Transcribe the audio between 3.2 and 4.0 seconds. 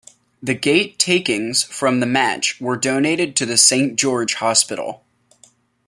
to the Saint